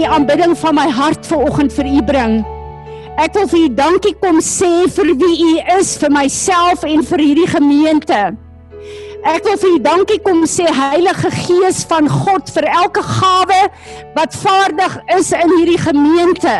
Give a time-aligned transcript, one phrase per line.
[0.00, 2.38] die aanbidding van my hart vanoggend vir u bring.
[3.20, 7.22] Ek wil vir u dankie kom sê vir wie u is vir myself en vir
[7.26, 8.20] hierdie gemeente.
[9.28, 13.60] Ek wil vir u dankie kom sê Heilige Gees van God vir elke gawe
[14.16, 16.56] wat vaardig is in hierdie gemeente.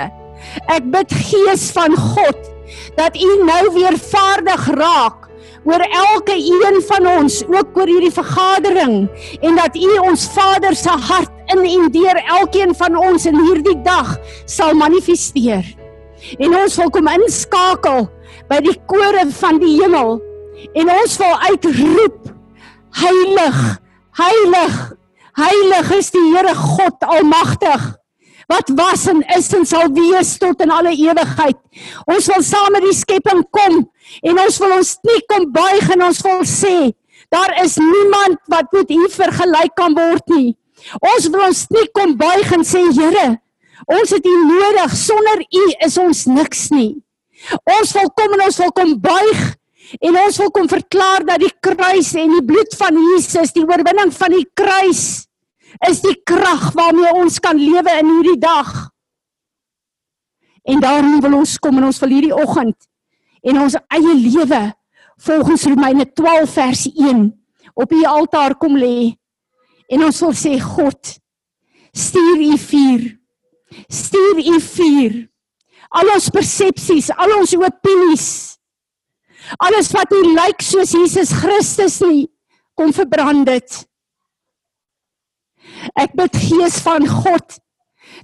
[0.68, 2.52] Ek bid Gees van God
[2.98, 5.30] dat u nou weer vaardig raak
[5.64, 8.94] oor elke een van ons, ook oor hierdie vergadering
[9.40, 13.78] en dat U ons Vader se hart in en deur elkeen van ons in hierdie
[13.86, 15.64] dag sal manifesteer.
[16.38, 18.08] En ons wil kom inskakel
[18.50, 20.18] by die kore van die hemel
[20.76, 22.28] en ons wil uitroep
[23.00, 23.60] heilig,
[24.18, 24.76] heilig,
[25.38, 27.88] heilig is die Here God almagtig
[28.50, 31.58] wat was en is en sal wees tot in alle ewigheid.
[32.10, 33.84] Ons wil saam met die skepping kom
[34.26, 36.90] en ons wil ons nie kom buig en ons wil sê
[37.30, 40.56] daar is niemand wat met U vergelyk kan word nie.
[41.00, 43.28] Ons wil ons nie kom buig en sê Here,
[43.86, 44.96] ons het U nodig.
[44.96, 46.92] Sonder U is ons niks nie.
[47.78, 49.40] Ons wil kom en ons wil kom buig
[50.00, 54.12] en ons wil kom verklaar dat die kruis en die bloed van Jesus, die oorwinning
[54.14, 55.26] van die kruis
[55.88, 58.70] is die krag waarmee ons kan lewe in hierdie dag.
[60.68, 62.76] En daarom wil ons kom in ons vir hierdie oggend
[63.46, 64.60] en ons eie lewe
[65.24, 67.24] volgens Romeine 12 vers 1
[67.74, 69.16] op u altaar kom lê.
[69.90, 71.16] En ons wil sê God,
[71.96, 73.06] stuur u vuur.
[73.90, 75.18] Stuur u vuur.
[75.90, 78.26] Al ons persepsies, al ons opinies.
[79.58, 82.28] Alles wat nie lyk soos Jesus Christus nie,
[82.78, 83.80] kom verbrand dit.
[85.98, 87.58] Ek bid Gees van God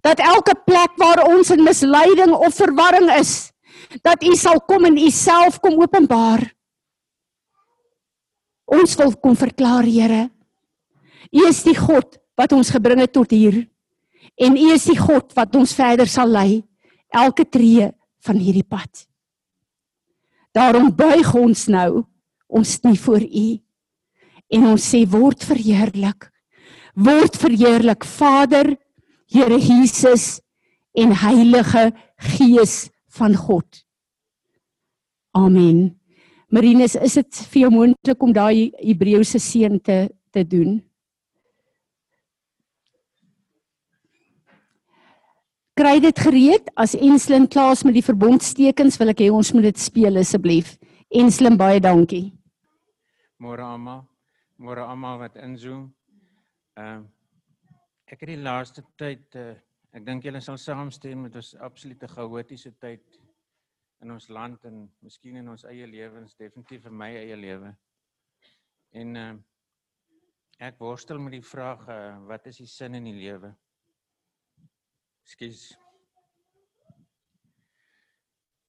[0.05, 3.51] dat elke plek waar ons in misleiding of verwarring is,
[4.05, 6.45] dat U sal kom en U self kom openbaar.
[8.67, 10.27] Ons wil kom verklaar, Here.
[11.33, 13.65] U is die God wat ons gebring het tot hier.
[14.37, 16.63] En U is die God wat ons verder sal lei
[17.15, 17.91] elke tree
[18.27, 19.07] van hierdie pad.
[20.57, 22.05] Daarom buig ons nou
[22.47, 23.49] ons knie voor U
[24.57, 26.31] en ons sê word verheerlik
[26.97, 28.77] word verheerlik Vader,
[29.27, 30.41] Here Jesus
[30.97, 32.89] en Heilige Gees
[33.19, 33.83] van God.
[35.35, 35.99] Amen.
[36.49, 40.79] Marinus, is dit vir jou moontlik om daai Hebreëse seën te te doen?
[45.77, 49.67] Kry dit gereed as Enslin klaar is met die verbondstekens, wil ek hê ons moet
[49.69, 50.71] dit speel asseblief.
[51.13, 52.31] Enslin, baie dankie.
[53.45, 54.07] Môre almal.
[54.57, 55.91] Môre almal wat inzoom.
[56.81, 57.13] Ehm uh,
[58.07, 59.51] ek het die laaste tyd uh,
[59.93, 63.21] ek dink julle sal saamstem met ons absolute chaotiese tyd
[64.01, 67.75] in ons land en miskien in ons eie lewens, definitief in my eie lewe.
[68.97, 69.29] En uh,
[70.71, 72.01] ek worstel met die vraag uh,
[72.33, 73.53] wat is die sin in die lewe?
[75.27, 75.69] Skus.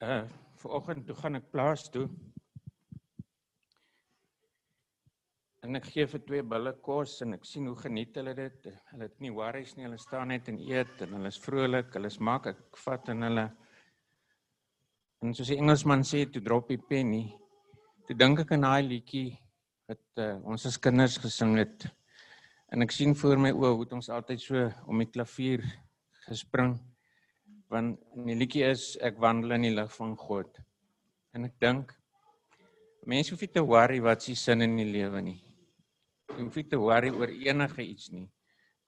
[0.02, 0.26] Uh
[0.58, 2.08] vanoggend toe gaan ek plaas toe
[5.68, 8.68] En ek gee vir twee bulle kos en ek sien hoe geniet hulle dit.
[8.92, 12.08] Hulle het nie worries nie, hulle staan net en eet en hulle is vrolik, hulle
[12.08, 12.48] is mak.
[12.54, 13.48] Ek vat en hulle
[15.26, 17.24] En soos die Engelsman sê, to drop die penny.
[18.06, 19.32] Toe dink ek aan daai liedjie
[19.90, 21.88] wat uh, ons as kinders gesing het.
[22.70, 25.66] En ek sien voor my oë hoe ons altyd so om die klavier
[26.28, 26.76] gespring.
[27.72, 30.60] Want die liedjie is ek wandel in die lig van God.
[31.36, 31.94] En ek dink
[33.08, 35.38] mense hoef nie te worry wat se sin in die lewe nie.
[36.36, 38.28] Jy hoef nie te worry oor enige iets nie.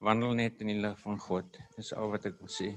[0.00, 1.60] Wandel net in die lig van God.
[1.76, 2.70] Dis al wat ek wil sê.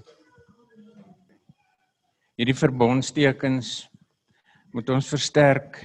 [2.40, 3.74] Hierdie verbondstekens
[4.74, 5.84] moet ons versterk.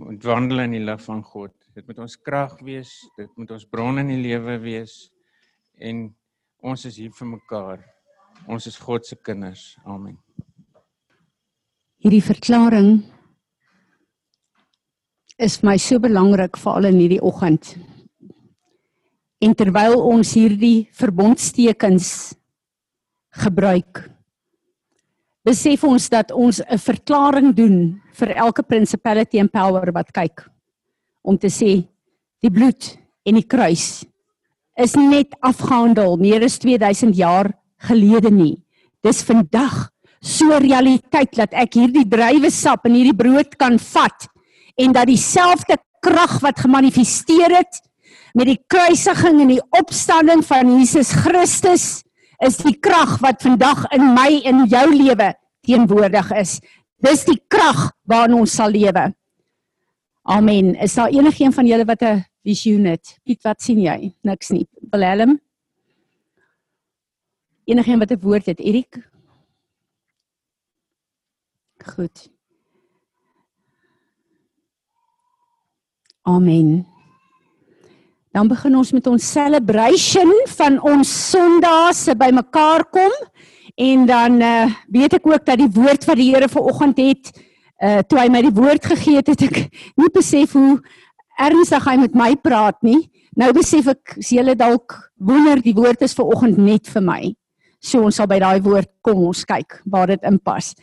[0.00, 1.54] Moet wandel in die lig van God.
[1.76, 4.94] Dit moet ons krag wees, dit moet ons bron in die lewe wees
[5.80, 6.08] en
[6.62, 7.80] ons is hier vir mekaar.
[8.48, 9.76] Ons is God se kinders.
[9.84, 10.16] Amen.
[12.00, 13.02] Hierdie verklaring
[15.40, 17.74] is my so belangrik veral in hierdie oggend.
[19.40, 22.34] En terwyl ons hierdie verbondstekens
[23.40, 24.02] gebruik,
[25.46, 30.44] besef ons dat ons 'n verklaring doen vir elke principality and power wat kyk
[31.22, 31.88] om te sê
[32.42, 34.04] die bloed en die kruis
[34.80, 37.52] is net afgehandel meer as 2000 jaar
[37.88, 38.56] gelede nie.
[39.04, 39.88] Dis vandag
[40.20, 44.28] so realiteit dat ek hierdie druiwesap en hierdie brood kan vat
[44.80, 47.80] en dat dieselfde krag wat gemanifesteer het
[48.36, 51.86] met die kruisiging en die opstanding van Jesus Christus
[52.44, 55.32] is die krag wat vandag in my en jou lewe
[55.66, 56.58] teenwoordig is.
[57.04, 59.10] Dis die krag waarin ons sal lewe.
[60.30, 60.74] Amen.
[60.76, 63.18] Is daar enigiemand van julle wat 'n visioen het?
[63.24, 64.12] Piet, wat sien jy?
[64.26, 64.66] Niks nie.
[64.90, 65.38] Willem?
[67.64, 69.10] Enigeen wat 'n woord het, Erik?
[71.94, 72.28] Goed.
[76.22, 76.86] Amen.
[78.30, 83.12] Dan begin ons met ons celebration van ons Sondae se bymekaar kom
[83.74, 87.32] en dan uh, weet ek ook dat die woord wat die Here vanoggend het
[87.80, 89.60] uh toe hy my die woord gegee het, het ek
[89.96, 90.76] nie besef hoe
[91.40, 93.08] ernstig hy met my praat nie.
[93.38, 97.20] Nou besef ek as julle dalk wonder die woord is vanoggend net vir my.
[97.80, 100.74] So ons sal by daai woord kom ons kyk waar dit inpas.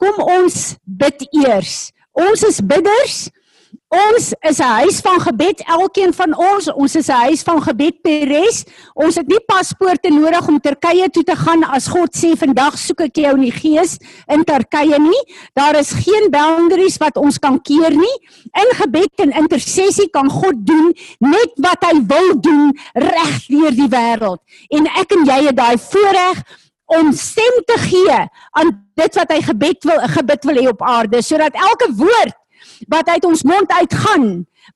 [0.00, 1.92] Kom ons bid eers.
[2.12, 3.30] Ons is bidders.
[3.92, 6.72] Ons is 'n huis van gebed, elkeen van ons.
[6.72, 8.64] Ons is 'n huis van gebed Peres.
[8.94, 13.00] Ons het nie paspoorte nodig om Turkye toe te gaan as God sê vandag soek
[13.00, 13.98] ek jou in die gees
[14.28, 15.34] in Turkye nie.
[15.52, 18.16] Daar is geen boundaries wat ons kan keer nie.
[18.52, 23.88] In gebed en intersessie kan God doen net wat hy wil doen reg deur die
[23.88, 24.40] wêreld.
[24.70, 26.42] En ek en jy het daai voorreg
[26.86, 28.18] om stem te gee
[28.50, 32.36] aan dit wat hy gebed wil gebid wil hê op aarde sodat elke woord
[32.90, 34.28] wat uit ons mond uitgaan,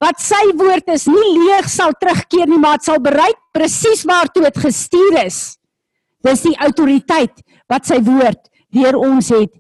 [0.03, 4.47] wat sy woord is, nie leeg sal terugkeer nie, maar dit sal bereik presies waartoe
[4.49, 5.41] dit gestuur is.
[6.27, 8.41] Dis die autoriteit wat sy woord
[8.75, 9.53] deur ons het.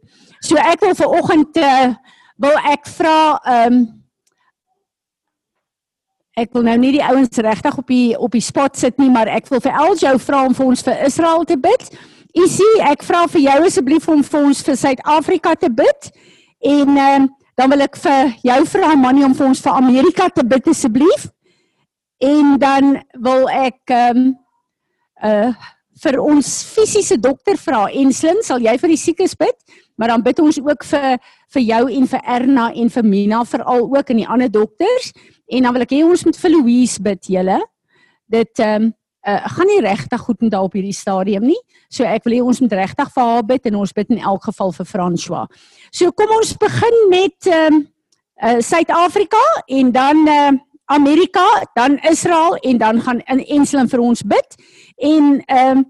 [0.44, 1.94] So ek wil vir oggend uh, eh,
[2.42, 3.84] wil ek vra ehm um,
[6.36, 9.24] ek wil nou nie die ouens regtig op die op die spot sit nie, maar
[9.32, 11.86] ek wil vir Eljo vra om vir ons vir Israel te bid.
[12.36, 16.10] Isie, ek vra vir jou asseblief om vir ons vir Suid-Afrika te bid.
[16.60, 20.28] En ehm uh, dan wil ek vir jou vra Manny om vir ons vir Amerika
[20.28, 21.30] te bid asseblief.
[22.22, 24.28] En dan wil ek ehm um,
[25.24, 29.54] uh vir ons fisiese dokter vra Enslin, sal jy vir die siekes bid?
[29.96, 31.06] Maar dan bid ons ook vir
[31.54, 35.14] vir jou en vir Erna en vir Mina veral ook en die ander dokters.
[35.48, 37.58] En dan wil ek hê ons moet vir Louise bid, julle.
[38.28, 38.94] Dit ehm um,
[39.26, 41.58] uh, gaan nie regtig goed met daar op hierdie stadium nie.
[41.88, 44.44] So ek wil hê ons moet regtig vir haar bid en ons bid in elk
[44.44, 45.46] geval vir François.
[45.90, 47.84] So kom ons begin met ehm uh,
[48.42, 50.52] uh, Suid-Afrika en dan uh,
[50.92, 51.44] Amerika,
[51.74, 54.58] dan Israel en dan gaan in Enslin vir ons bid.
[54.96, 55.84] En ehm uh,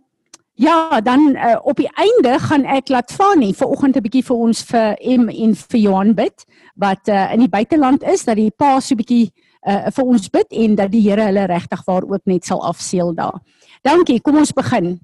[0.59, 4.63] Ja, dan uh, op die einde gaan ek laat Fani vanoggend 'n bietjie vir ons
[4.65, 6.45] vir M en vir Johan bid
[6.81, 10.29] wat uh, in die buiteland is dat die pa so 'n bietjie uh, vir ons
[10.31, 13.41] bid en dat die Here hulle regtig waar ook net sal afseël daar.
[13.83, 14.97] Dankie, kom ons begin.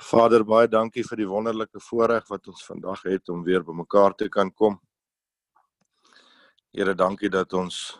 [0.00, 4.30] Vader, baie dankie vir die wonderlike voorreg wat ons vandag het om weer bymekaar te
[4.32, 4.78] kan kom.
[6.72, 7.98] Here, dankie dat ons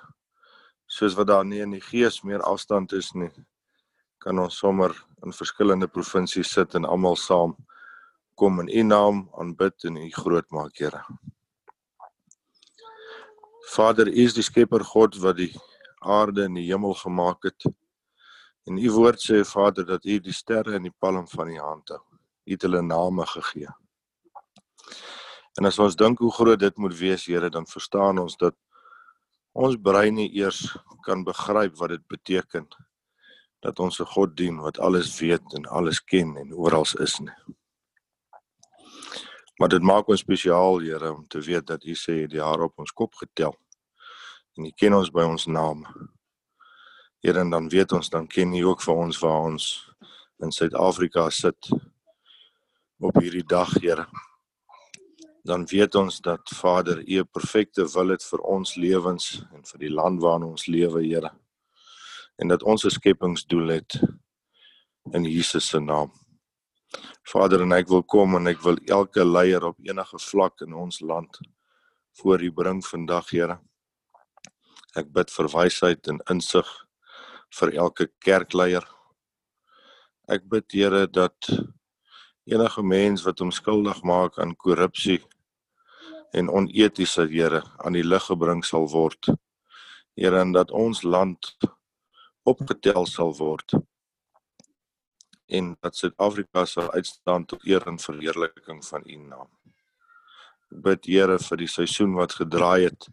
[0.90, 3.30] soos wat daar nie in die gees meer afstand is nie,
[4.22, 4.94] kan ons sommer
[5.26, 7.54] in verskillende provinsies sit en almal saam
[8.40, 11.04] kom in U naam aanbid en U groot maak, Here.
[13.70, 15.52] Vader, U is die skepper God wat die
[16.02, 17.68] aarde en die hemel gemaak het.
[18.66, 21.94] En U woord sê Vader dat U die sterre in die palm van U hand
[21.94, 22.00] hou.
[22.46, 23.70] U het hulle name gegee.
[25.58, 28.56] En as ons dink hoe groot dit moet wees, Here, dan verstaan ons dat
[29.52, 30.64] ons brein nie eers
[31.06, 32.66] kan begryp wat dit beteken
[33.62, 37.34] dat ons 'n God dien wat alles weet en alles ken en oral is nie.
[39.60, 42.78] Maar dit maak ons spesiaal, Here, om te weet dat U sê die hare op
[42.80, 43.52] ons kop getel.
[44.56, 45.82] En U ken ons by ons naam.
[47.20, 49.66] Here, en dan weet ons dan ken U ook vir ons waar ons
[50.40, 51.68] in Suid-Afrika sit
[53.04, 54.06] op hierdie dag, Here.
[55.44, 59.78] Dan weet ons dat Vader U 'n perfekte wil het vir ons lewens en vir
[59.78, 61.36] die land waarin ons lewe, Here.
[62.40, 64.00] En dat ons 'n skepingsdoel het
[65.12, 66.12] in Jesus se naam.
[67.32, 71.00] Vader en ek wil kom en ek wil elke leier op enige vlak in ons
[71.00, 71.38] land
[72.20, 73.58] voor U bring vandag, Here.
[74.98, 76.70] Ek bid vir wysheid en insig
[77.58, 78.86] vir elke kerkleier.
[80.28, 81.50] Ek bid, Here, dat
[82.50, 85.20] enige mens wat hom skuldig maak aan korrupsie
[86.34, 89.30] en onetiese, Here, aan die lig gebring sal word.
[90.18, 91.54] Here, en dat ons land
[92.48, 93.78] opgetel sal word
[95.50, 99.48] en dat Suid-Afrika sal uitstaan tot eer en verheerliking van U naam.
[100.70, 103.08] Ek bid Here vir die seisoen wat gedraai het.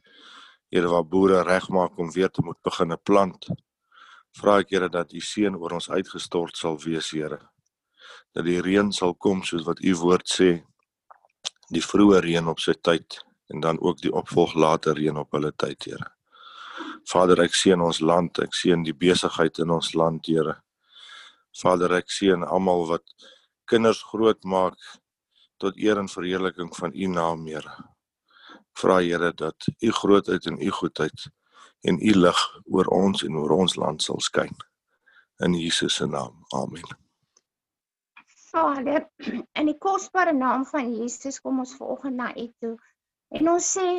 [0.70, 3.50] Here waar boere regmaak om weer te moet begin plant.
[4.38, 7.40] Vra ek Here dat U seën oor ons uitgestort sal wees, Here.
[8.36, 10.52] Dat die reën sal kom soos wat U woord sê.
[11.74, 15.54] Die vroeë reën op sy tyd en dan ook die opvolg later reën op hulle
[15.56, 16.12] tyd, Here.
[17.08, 20.60] Vader, ek seën ons land, ek seën die besigheid in ons land, Here.
[21.62, 23.06] Vader, ek seën almal wat
[23.70, 24.78] kinders grootmaak
[25.62, 27.74] tot eer en verheerliking van U naam, Here.
[28.78, 31.28] Vra Here dat U grootheid en U goedheid
[31.82, 34.54] en U lig oor ons en oor ons land sal skyn.
[35.46, 36.46] In Jesus se naam.
[36.54, 36.86] Amen.
[38.52, 39.08] Vader,
[39.54, 42.78] in die kosbare naam van Jesus kom ons vanoggend na U toe.
[43.38, 43.90] En ons sê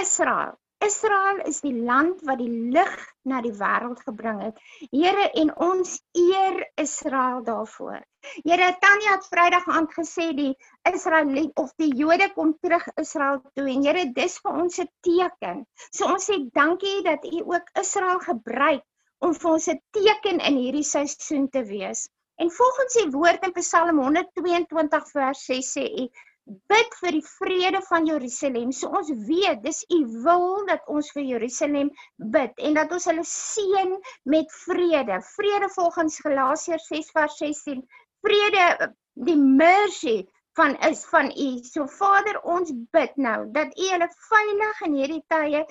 [0.00, 2.94] Israel, Israel is die land wat die lig
[3.30, 4.56] na die wêreld gebring het.
[4.90, 8.00] Here en ons eer Israel daarvoor.
[8.42, 10.50] Here Tanya het Vrydag aand gesê die
[10.90, 11.30] Israel
[11.62, 15.62] of die Jode kom terug Israel toe en Here dis vir ons 'n teken.
[15.90, 18.82] So ons sê dankie dat U ook Israel gebruik
[19.20, 22.08] om vir ons 'n teken in hierdie seisoen te wees.
[22.42, 26.08] En volgens die woord in Psalm 122 vers 6 sê U
[26.44, 28.72] bid vir die vrede van Jerusalem.
[28.72, 31.90] So ons weet dis u wil dat ons vir Jerusalem
[32.36, 33.94] bid en dat ons hulle seën
[34.34, 35.20] met vrede.
[35.36, 37.82] Vrede volgens Galasiërs 6 vers 16.
[38.26, 38.92] Vrede
[39.28, 40.22] die mercy
[40.54, 41.48] van is van u.
[41.62, 45.62] So Vader, ons bid nou dat u hulle veilig in hierdie tye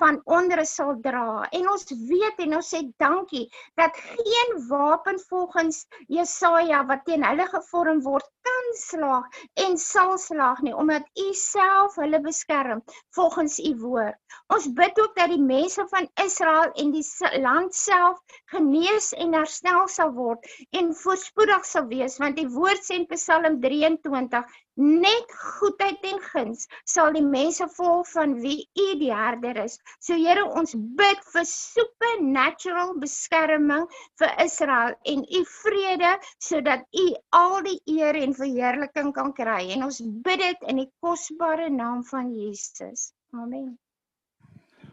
[0.00, 1.46] van onder sal dra.
[1.50, 3.46] En ons weet en ons sê dankie
[3.78, 10.62] dat geen wapen volgens Jesaja wat teen hulle gevorm word kan slaag en sal slaag
[10.66, 12.82] nie omdat u self hulle beskerm
[13.14, 14.16] volgens u woord.
[14.54, 17.04] Ons bid ook dat die mense van Israel en die
[17.44, 18.18] land self
[18.52, 23.60] genees en herstel sal word en voorspoedig sal wees want die woord sê in Psalm
[23.60, 29.58] 23 20 net goedheid en guns sal die mense vol van wie u die herder
[29.64, 29.78] is.
[30.00, 33.88] So Here ons bid vir supernatural beskerming
[34.20, 36.12] vir Israel en u vrede
[36.42, 37.06] sodat u
[37.38, 42.04] al die eer en verheerliking kan kry en ons bid dit in die kosbare naam
[42.06, 43.12] van Jesus.
[43.34, 43.76] Amen.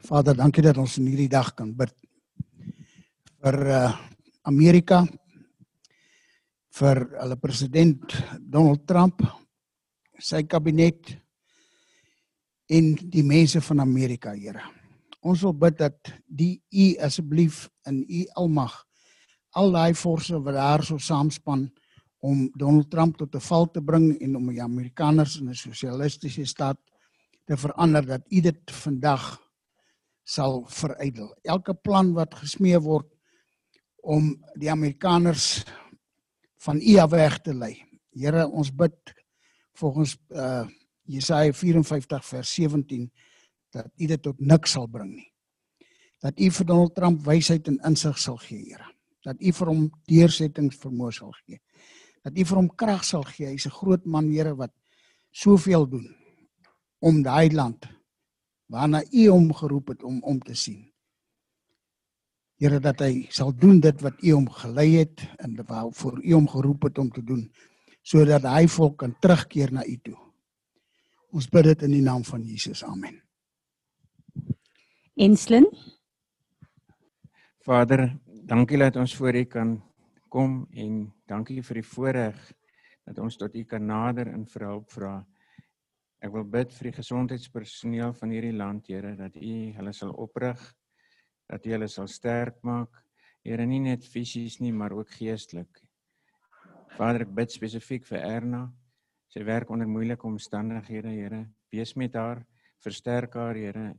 [0.05, 1.93] Vader, dankie dat ons in hierdie dag kan bid
[3.45, 3.93] vir uh,
[4.49, 5.03] Amerika
[6.75, 9.21] vir hulle president Donald Trump,
[10.19, 11.13] sy kabinet
[12.71, 14.63] en die mense van Amerika, Here.
[15.25, 18.75] Ons wil bid dat die U asseblief in U almag
[19.55, 21.63] al daai forse wat daar so saamspan
[22.25, 26.45] om Donald Trump tot 'n val te bring en om die Amerikaners in 'n sosialistiese
[26.45, 26.79] staat
[27.45, 29.39] te verander dat U dit vandag
[30.23, 31.33] sal verydel.
[31.43, 33.07] Elke plan wat gesmee word
[34.03, 35.63] om die Amerikaners
[36.57, 37.75] van U af weg te lei.
[38.15, 39.13] Here, ons bid
[39.73, 40.67] volgens uh
[41.05, 43.11] Jesaja 54 vers 17
[43.69, 45.27] dat U dit tot niks sal bring nie.
[46.23, 48.87] Dat U vir Donald Trump wysheid en insig sal gee, Here.
[49.21, 51.59] Dat U vir hom deursettingsvermoë sal gee.
[52.25, 53.51] Dat U vir hom krag sal gee.
[53.51, 54.73] Hy's 'n groot man, Here, wat
[55.31, 56.07] soveel doen
[56.99, 57.85] om daai land
[58.65, 60.91] waarna U hom geroep het om om te sien.
[62.55, 66.33] Here dat hy sal doen dit wat U hom gelei het en wat vir U
[66.37, 67.43] hom geroep het om te doen
[68.05, 70.17] sodat hy volk kan terugkeer na U toe.
[71.33, 72.83] Ons bid dit in die naam van Jesus.
[72.85, 73.17] Amen.
[75.17, 75.65] Enslin.
[77.65, 78.11] Vader,
[78.45, 79.75] dankie dat ons voor U kan
[80.29, 82.39] kom en dankie vir die voorreg
[83.05, 85.17] dat ons tot U kan nader en vir hulp vra.
[86.21, 90.61] Ek wil bid vir die gesondheidspersoneel van hierdie land, Here, dat U hulle sal oprig
[91.49, 93.01] dat U hulle sal sterk maak.
[93.45, 95.81] Here nie net fisies nie, maar ook geestelik.
[96.95, 98.63] Vader, ek bid spesifiek vir Erna.
[99.29, 101.43] Sy werk onder moeilike omstandighede, Here.
[101.73, 102.41] Wees met haar,
[102.81, 103.91] versterk haar, Here,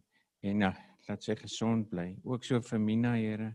[0.42, 0.72] en uh,
[1.08, 2.08] laat sy gesond bly.
[2.24, 3.52] Ook so vir Mina, Here.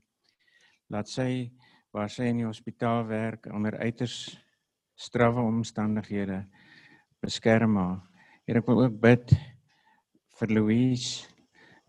[0.91, 1.50] Laat sy
[1.91, 4.38] waar sy in die hospitaal werk onder uiters
[4.95, 6.45] strawwe omstandighede
[7.24, 8.00] beskerm haar.
[8.45, 9.36] Here, ek wil ook bid
[10.39, 11.30] vir Louise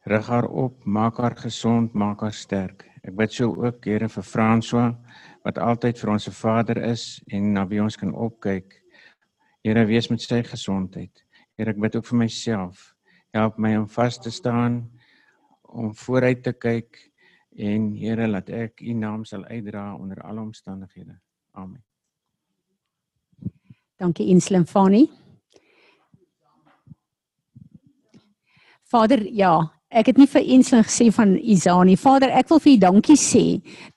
[0.05, 2.87] rig haar op, maak haar gesond, maak haar sterk.
[3.03, 4.95] Ek bid so ook Here vir François
[5.43, 8.79] wat altyd vir ons se Vader is en na wie ons kan opkyk.
[9.63, 11.25] Here wees met sy gesondheid.
[11.59, 12.93] Here ek bid ook vir myself.
[13.35, 14.85] Help my om vas te staan
[15.63, 16.99] om vooruit te kyk
[17.59, 21.19] en Here laat ek u naam sal uitdra onder alle omstandighede.
[21.53, 21.83] Amen.
[23.99, 25.07] Dankie Inslem Fani.
[28.93, 31.99] Vader, ja, Ek het nie vir Ensling gesê van Izani.
[32.01, 33.43] Vader, ek wil vir U dankie sê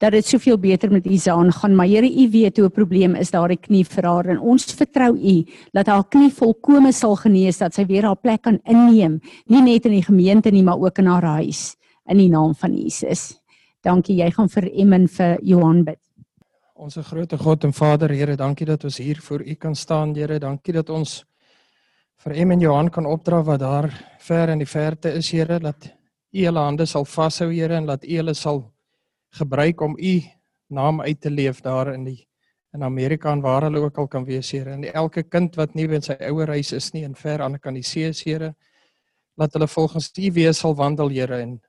[0.04, 3.32] dat dit soveel beter met Izaan gaan, maar Here, U weet hoe 'n probleem is
[3.32, 7.58] daar die knie vir haar en ons vertrou U dat haar knie volkome sal genees
[7.60, 11.00] dat sy weer haar plek kan inneem, nie net in die gemeente nie, maar ook
[11.00, 11.78] in haar huis
[12.10, 13.40] in die naam van Jesus.
[13.82, 14.18] Dankie.
[14.18, 16.00] Jy gaan vir Emmen vir Johan bid.
[16.76, 20.40] Onse grootte God en Vader, Here, dankie dat ons hier voor U kan staan, Here.
[20.40, 21.24] Dankie dat ons
[22.26, 23.86] vir Em en Johan kan opdra wat daar
[24.26, 25.92] ver in die verte is, Here, dat
[26.34, 28.64] U hulle hande sal vashou, Here, en dat U hulle sal
[29.38, 30.16] gebruik om U
[30.74, 32.24] naam uit te leef daar in die
[32.74, 34.74] in Amerika en waar hulle ook al kan wees, Here.
[34.74, 37.78] En elke kind wat nie by sy ouer huis is nie en ver aan kan
[37.78, 38.56] die see, Here,
[39.38, 41.60] laat hulle volgens U wees sal wandel, Here, en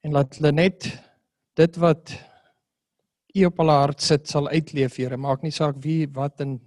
[0.00, 0.88] en laat hulle net
[1.60, 2.16] dit wat
[3.36, 5.20] U op hulle hart sit sal uitleef, Here.
[5.20, 6.62] Maak nie saak wie wat en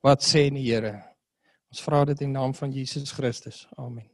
[0.00, 1.02] wat sê nie, Here.
[1.74, 3.64] Ons vra dit in die naam van Jesus Christus.
[3.74, 4.04] Amen.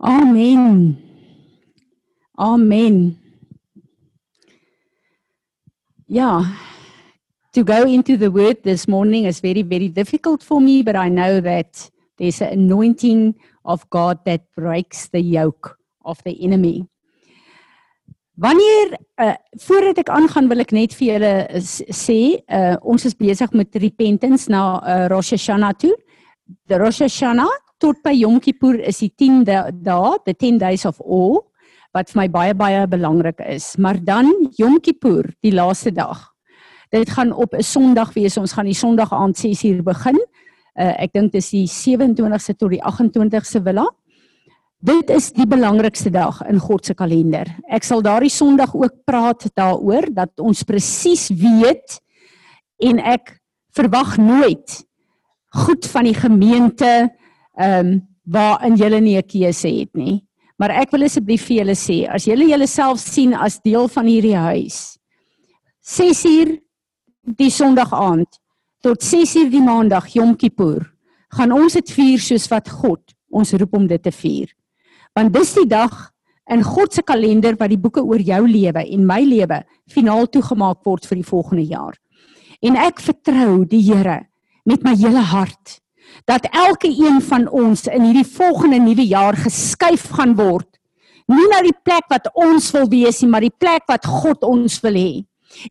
[0.00, 0.96] Amen.
[2.40, 3.18] Amen.
[6.08, 6.56] Yeah.
[7.52, 11.10] To go into the word this morning is very, very difficult for me, but I
[11.10, 13.34] know that there's an anointing
[13.66, 15.76] of God that breaks the yoke
[16.06, 16.88] of the enemy.
[18.40, 19.34] Wanneer uh,
[19.66, 21.60] voordat ek aangaan wil ek net vir julle uh,
[21.92, 25.92] sê uh, ons is besig met repentance na uh, Rosh Hashanah toe.
[26.70, 31.02] Die Rosh Hashanah tot by Yom Kippur is die 10 dae, the 10 days of
[31.04, 31.42] awe
[31.92, 33.74] wat vir my baie baie belangrik is.
[33.76, 36.30] Maar dan Yom Kippur, die laaste dag.
[36.94, 38.38] Dit gaan op 'n Sondag wees.
[38.38, 40.16] Ons gaan die Sondag aand 6uur begin.
[40.80, 43.84] Uh, ek dink dis die 27ste tot die 28ste willa.
[44.80, 47.44] Dit is die belangrikste dag in God se kalender.
[47.68, 51.98] Ek sal daardie Sondag ook praat daaroor dat ons presies weet
[52.80, 53.34] en ek
[53.76, 54.78] verwag nooit
[55.66, 56.92] goed van die gemeente
[57.60, 57.98] ehm um,
[58.30, 60.22] waarin julle nie 'n keuse het nie.
[60.56, 64.36] Maar ek wil asseblief vir julle sê, as julle julleself sien as deel van hierdie
[64.36, 64.98] huis,
[65.82, 66.60] 6uur
[67.36, 68.38] die Sondag aand
[68.80, 70.86] tot 6uur die Maandag Yom Kippur,
[71.28, 74.48] gaan ons dit vier soos wat God ons roep om dit te vier
[75.16, 76.10] want dis die dag
[76.50, 80.82] in God se kalender wat die boeke oor jou lewe en my lewe finaal toegemaak
[80.86, 81.94] word vir die volgende jaar.
[82.60, 84.26] En ek vertrou die Here
[84.68, 85.78] met my hele hart
[86.26, 90.66] dat elke een van ons in hierdie volgende nuwe jaar geskuif gaan word.
[91.30, 94.80] Nie na die plek wat ons wil wees nie, maar die plek wat God ons
[94.82, 95.22] wil hê.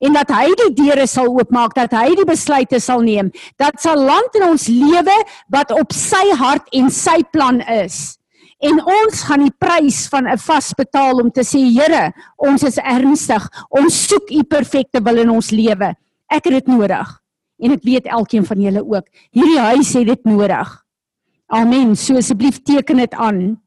[0.03, 3.99] En dat hy die deure sal oopmaak, dat hy die besluite sal neem, dat sal
[3.99, 5.15] land in ons lewe
[5.51, 8.18] wat op sy hart en sy plan is.
[8.59, 12.77] En ons gaan die prys van 'n vas betaal om te sê Here, ons is
[12.77, 13.47] ernstig.
[13.69, 15.95] Ons soek u perfekte wil in ons lewe.
[16.27, 17.21] Ek het dit nodig.
[17.59, 19.07] En ek weet elkeen van julle ook.
[19.31, 20.85] Hierdie huis het dit nodig.
[21.47, 21.95] Amen.
[21.95, 23.61] So asseblief teken dit aan.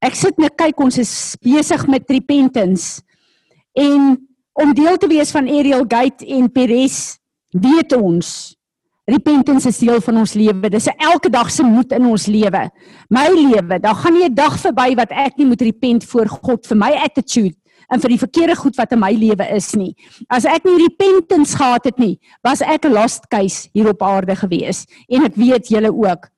[0.00, 3.02] Ek sit net kyk ons is besig met repentance.
[3.74, 7.18] En om deel te wees van Ariel Gate en Peres,
[7.50, 8.55] weet ons
[9.06, 10.68] Repentance is deel van ons lewe.
[10.70, 12.70] Dis 'n elke dag se moed in ons lewe.
[13.08, 16.66] My lewe, daar gaan nie 'n dag verby wat ek nie moet repent voor God
[16.66, 17.54] vir my attitude
[17.88, 19.94] en vir die verkeerde goed wat in my lewe is nie.
[20.28, 24.34] As ek nie repentance gehad het nie, was ek 'n lost case hier op aarde
[24.34, 26.28] gewees en ek weet julle ook.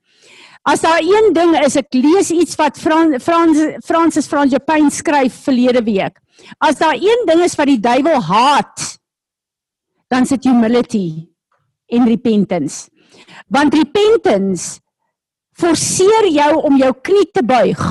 [0.62, 5.32] As daar een ding is, ek lees iets wat Frans Frans Francis Frans Japan skryf
[5.32, 6.20] verlede week.
[6.60, 8.98] As daar een ding is wat die duiwel haat,
[10.08, 11.28] dan is dit humility
[11.88, 12.88] en repentance.
[13.48, 14.80] Want repentance
[15.58, 17.82] forceer jou om jou knie te buig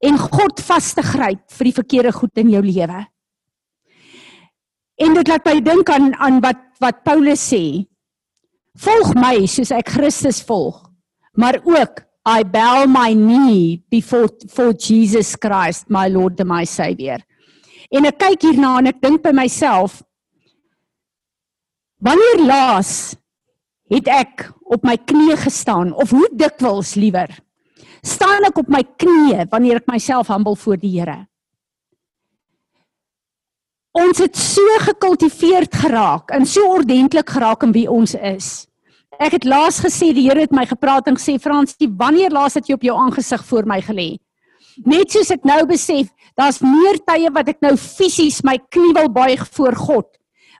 [0.00, 3.00] en God vas te gryp vir die verkeerde goed in jou lewe.
[5.00, 7.84] En dit laat my dink aan aan wat wat Paulus sê.
[8.80, 10.78] Volg my soos ek Christus volg,
[11.36, 17.20] maar ook I bow my knee before for Jesus Christ, my Lord and my Savior.
[17.90, 20.02] En ek kyk hierna en ek dink by myself,
[22.00, 23.12] Wanneer laas
[23.92, 27.28] het ek op my knieë gestaan of hoe dikwels liewer
[28.00, 31.18] staan ek op my knieë wanneer ek myself humble voor die Here?
[34.00, 38.48] Ons het so gekultiveerd geraak en so ordentlik geraak in wie ons is.
[39.20, 42.70] Ek het laas gesê die Here het my gepraat en gesê Fransie, wanneer laas het
[42.70, 44.14] jy op jou aangesig voor my gelê?
[44.88, 46.08] Net soos ek nou besef,
[46.38, 50.08] daar's meer tye wat ek nou fisies my knie wil buig voor God.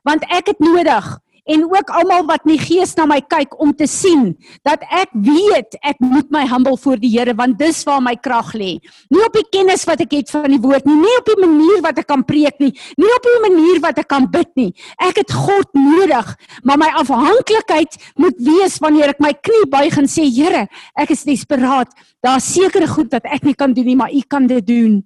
[0.05, 1.09] Want ek het nodig
[1.49, 4.31] en ook almal wat nie gees na my kyk om te sien
[4.67, 8.53] dat ek weet ek moet my humble voor die Here want dis waar my krag
[8.55, 8.77] lê.
[9.11, 11.81] Nie op die kennis wat ek het van die woord nie, nie op die manier
[11.83, 14.71] wat ek kan preek nie, nie op die manier wat ek kan bid nie.
[15.01, 20.09] Ek het God nodig, maar my afhanklikheid moet wees wanneer ek my knie buig en
[20.09, 21.91] sê Here, ek is desperaat.
[22.23, 25.01] Daar's sekere goed wat ek nie kan doen nie, maar U kan dit doen.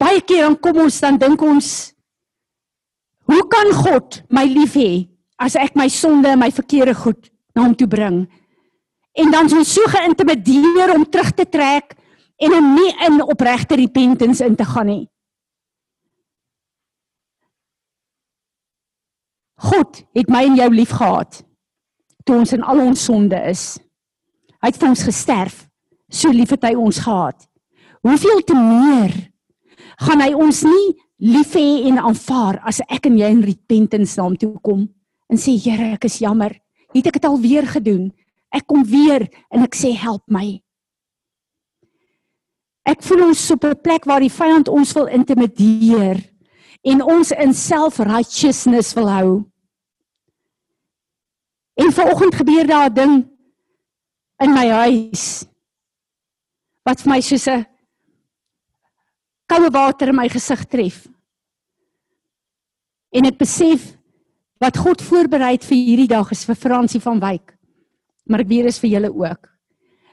[0.00, 1.90] Baie keer dan kom ons dan dink ons
[3.30, 5.06] Hoe kan God my lief hê
[5.38, 8.24] as ek my sonde en my verkeerde goed na hom toe bring?
[9.14, 11.94] En dan so so geïntimideer om terug te trek
[12.42, 15.04] en om nie in opregte repentance in te gaan nie.
[19.60, 21.42] God het my en jou liefgehad
[22.24, 23.76] toe ons in al ons sonde is.
[24.60, 25.62] Hy het vir ons gesterf.
[26.10, 27.46] So lief het hy ons gehad.
[28.02, 29.14] Hoeveel te meer
[30.00, 34.24] gaan hy ons nie lief hê en aanvaar as ek en jy in repentance na
[34.24, 34.88] hom toe kom
[35.30, 36.56] en sê Here, ek is jammer.
[36.94, 38.10] Het ek dit al weer gedoen?
[38.50, 40.58] Ek kom weer en ek sê help my.
[42.88, 46.18] Ek voel ons op 'n plek waar die vyand ons wil intimideer
[46.82, 49.44] en ons in self-righteousness wil hou.
[51.76, 53.14] En vanoggend gebeur daar 'n ding
[54.42, 55.44] in my huis
[56.82, 57.69] wat vir my soos 'n
[59.50, 61.04] koue water in my gesig tref.
[63.10, 63.96] En ek besef
[64.62, 67.56] wat God voorberei het vir hierdie dag is vir Fransie van Wyk.
[68.30, 69.48] Maar ek weet dit is vir julle ook.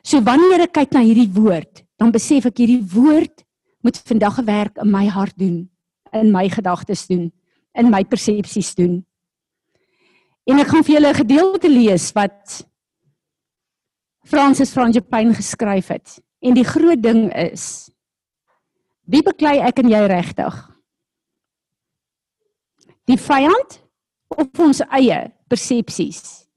[0.02, 3.44] So wanneer ek kyk na hierdie woord, dan besef ek hierdie woord
[3.86, 5.70] moet vandag 'n werk in my hart doen,
[6.14, 7.32] in my gedagtes doen,
[7.76, 9.06] in my persepsies doen.
[10.48, 12.66] En ek gaan vir julle 'n gedeelte lees wat
[14.26, 16.20] Francis Frangipane geskryf het.
[16.42, 17.92] En die groot ding is
[19.08, 20.58] wie beklei ek en jy regtig?
[23.08, 23.80] Die vyand
[24.36, 26.50] of ons eie persepsies?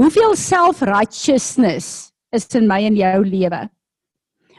[0.00, 3.60] Hoeveel self-righteousness is in my en jou lewe?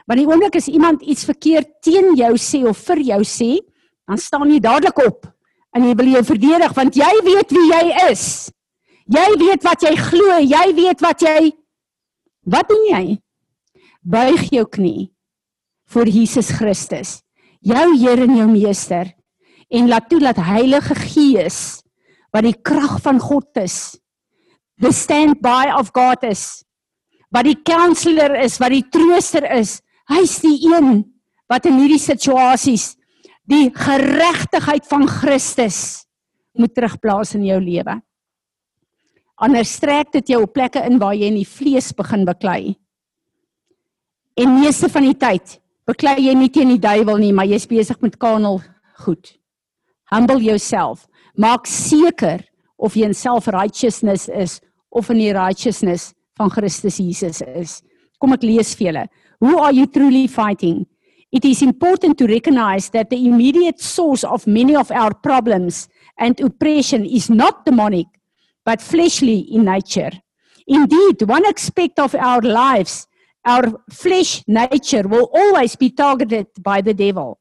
[0.04, 3.50] Want die oomblik as iemand iets verkeerd teen jou sê of vir jou sê,
[4.06, 5.26] dan staan jy dadelik op
[5.74, 8.24] en jy wil jou verdedig want jy weet wie jy is.
[9.10, 11.52] Jy weet wat jy glo, jy weet wat jy
[12.44, 13.04] Wat doen jy?
[14.04, 15.08] Buig jou knie
[15.88, 17.20] voor Jesus Christus,
[17.64, 19.10] jou Here en jou Meester
[19.74, 21.80] en laat toe dat Heilige Gees
[22.34, 23.96] wat die krag van God is,
[24.82, 26.64] the standby of God is,
[27.30, 29.78] wat die counselor is, wat die trooster is,
[30.10, 31.04] hy's die een
[31.50, 32.94] wat in hierdie situasies
[33.48, 35.78] die geregtigheid van Christus
[36.58, 37.98] moet terugplaas in jou lewe.
[39.44, 42.76] Anders strek dit jou op plekke in waar jy in die vlees begin beklei.
[44.38, 48.00] En meeste van die tyd beklei jy nie teen die duiwel nie, maar jy's besig
[48.02, 48.60] met kanel
[49.04, 49.34] goed.
[50.12, 51.06] Humble yourself.
[51.36, 52.44] Maak seker
[52.78, 54.60] of jy in self-righteousness is
[54.94, 57.80] of in die righteousness van Christus Jesus is.
[58.20, 59.06] Kom ek lees vir julle.
[59.42, 60.84] Who are you truly fighting?
[61.34, 66.38] It is important to recognize that the immediate source of many of our problems and
[66.40, 68.06] oppression is not demonic,
[68.64, 70.12] but fleshly in nature.
[70.66, 73.08] Indeed, one aspect of our lives,
[73.44, 77.38] our flesh nature, will always be targeted by the devil.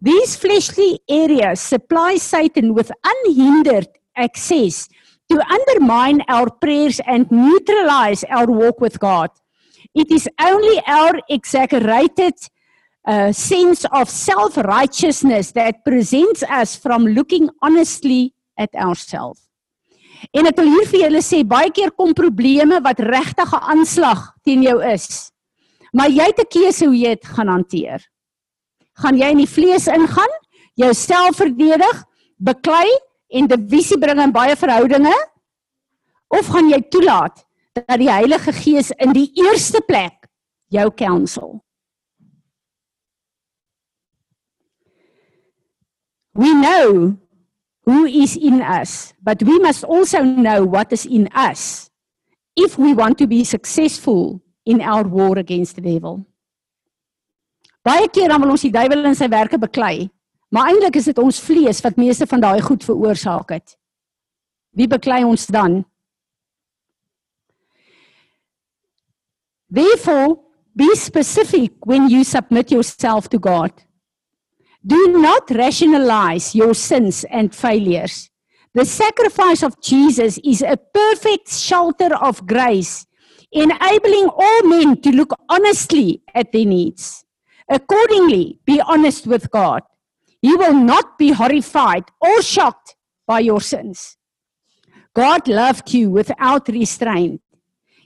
[0.00, 4.88] These fleshly areas supply Satan with unhindered access
[5.30, 9.30] to undermine our prayers and neutralize our walk with God.
[9.94, 12.34] It is only our exaggerated
[13.06, 19.40] uh, sense of self righteousness that prevents us from looking honestly at ourselves.
[20.32, 24.20] En ek wil hier vir julle sê baie keer kom probleme wat regtig 'n aanslag
[24.44, 25.30] teen jou is.
[25.94, 28.10] Maar jy het 'n keuse hoe jy dit gaan hanteer.
[28.92, 30.32] Gaan jy in die vlees ingaan,
[30.74, 32.04] jouself verdedig,
[32.36, 32.88] beklei
[33.28, 35.14] en divisie bring in baie verhoudinge
[36.28, 40.26] of gaan jy toelaat dat die Heilige Gees in die eerste plek
[40.68, 41.64] jou counsel?
[46.32, 47.16] We know
[47.86, 51.90] who is in us, but we must also know what is in us
[52.56, 56.24] if we want to be successful in our war against the devil.
[57.84, 60.08] Baie keer dan wil ons die duiwel in sy werke beklei,
[60.48, 63.76] maar eintlik is dit ons vlees wat meeste van daai goed veroorsaak het.
[64.72, 65.82] Wie beklei ons dan?
[69.68, 70.38] Therefore,
[70.74, 73.72] be specific when you submit yourself to God.
[74.86, 78.30] Do not rationalize your sins and failures.
[78.74, 83.06] The sacrifice of Jesus is a perfect shelter of grace,
[83.54, 87.24] enabling all men to look honestly at their needs.
[87.70, 89.82] Accordingly, be honest with God.
[90.42, 94.18] He will not be horrified or shocked by your sins.
[95.14, 97.40] God loved you without restraint,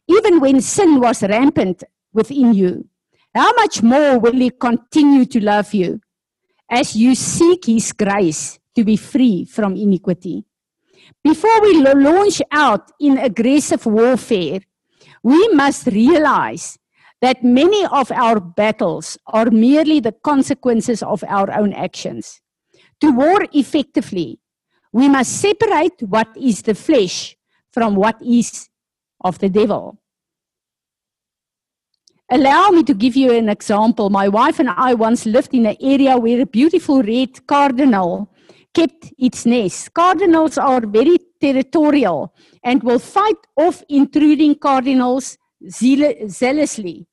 [0.06, 1.82] even when sin was rampant
[2.12, 2.86] within you.
[3.34, 6.00] How much more will He continue to love you?
[6.70, 10.44] as you seek His grace to be free from iniquity.
[11.24, 14.60] Before we launch out in aggressive warfare,
[15.22, 16.78] we must realize
[17.20, 22.40] that many of our battles are merely the consequences of our own actions.
[23.00, 24.40] To war effectively,
[24.92, 27.36] we must separate what is the flesh
[27.72, 28.68] from what is
[29.22, 29.98] of the devil.
[32.30, 34.10] Allow me to give you an example.
[34.10, 38.28] My wife and I once lived in an area where a beautiful red cardinal
[38.74, 39.94] kept its nest.
[39.94, 47.06] Cardinals are very territorial and will fight off intruding cardinals zealously.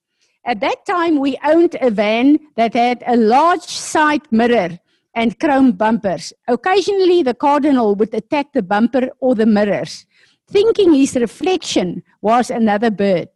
[0.44, 4.78] At that time, we owned a van that had a large side mirror
[5.14, 6.32] and chrome bumpers.
[6.46, 10.06] Occasionally, the cardinal would attack the bumper or the mirrors,
[10.48, 13.28] thinking his reflection was another bird.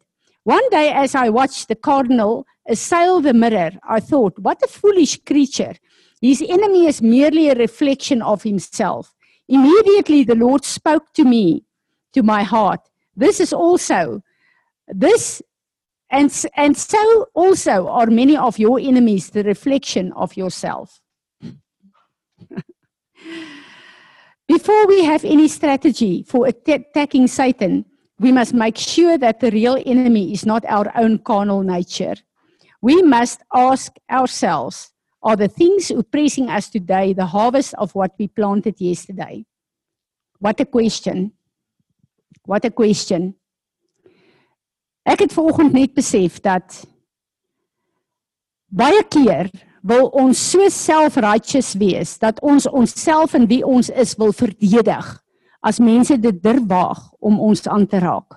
[0.45, 5.19] One day, as I watched the cardinal assail the mirror, I thought, what a foolish
[5.25, 5.75] creature.
[6.21, 9.15] His enemy is merely a reflection of himself.
[9.51, 11.65] Immediately, the Lord spoke to me,
[12.13, 12.81] to my heart.
[13.17, 14.23] This is also,
[14.87, 15.43] this,
[16.09, 21.01] and, and so also are many of your enemies the reflection of yourself.
[24.47, 27.85] Before we have any strategy for attacking Satan,
[28.21, 32.15] we must make sure that the real enemy is not our own carnal nature.
[32.81, 38.29] We must ask ourselves are the things oppressing us today the harvest of what we
[38.29, 39.45] planted yesterday?
[40.39, 41.33] What a question.
[42.45, 43.35] What a question.
[45.05, 46.83] Ek het vanoggend net besef dat
[48.71, 49.49] baie keer
[49.83, 55.09] wil ons so self-righteous wees dat ons onsself en wie ons is wil verdedig
[55.65, 58.37] as mense dit durf waag om ons aan te raak.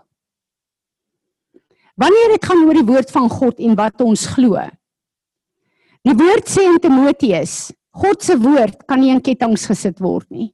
[2.00, 4.58] Wanneer dit gaan oor die woord van God en wat ons glo.
[6.04, 10.50] Die woord sê in Timoteus, God se woord kan nie in ketTINGS gesit word nie.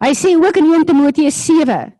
[0.00, 1.90] Hy sê ook in 1 Timoteus 7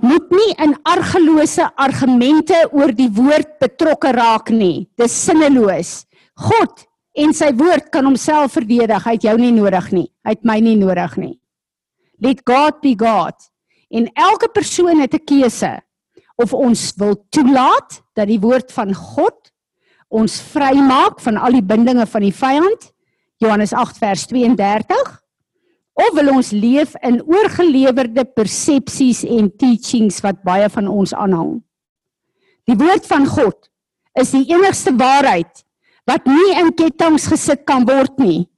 [0.00, 4.88] moet nie in argelose argumente oor die woord betrokke raak nie.
[4.98, 6.06] Dis sinneloos.
[6.40, 6.86] God
[7.20, 9.04] en sy woord kan homself verdedig.
[9.04, 10.08] Hy het jou nie nodig nie.
[10.24, 11.36] Hy het my nie nodig nie.
[12.24, 13.36] Let God be God.
[13.92, 15.80] En elke persoon het 'n keuse
[16.36, 19.49] of ons wil toelaat dat die woord van God
[20.10, 22.90] ons vrymaak van al die bindinge van die vyand.
[23.40, 25.16] Johannes 8 vers 32
[26.00, 31.58] of wil ons leef in oorgelewerde persepsies en teachings wat baie van ons aanhang.
[32.68, 33.68] Die woord van God
[34.20, 35.64] is die enigste waarheid
[36.08, 38.48] wat nie in ketTINGS gesit kan word nie.